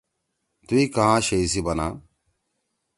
[0.67, 1.87] دوئی کآں شئی سی بنا۔